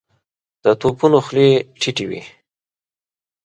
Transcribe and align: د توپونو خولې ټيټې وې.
د 0.63 0.65
توپونو 0.81 1.19
خولې 1.25 1.49
ټيټې 1.79 2.05
وې. 2.09 2.21